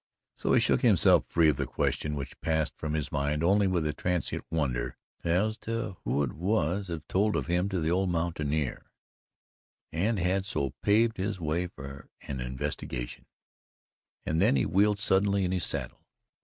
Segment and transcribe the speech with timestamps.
[0.33, 3.85] So he shook himself free of the question, which passed from his mind only with
[3.85, 7.91] a transient wonder as to who it was that had told of him to the
[7.91, 8.89] old mountaineer,
[9.91, 13.27] and had so paved his way for an investigation
[14.25, 16.03] and then he wheeled suddenly in his saddle.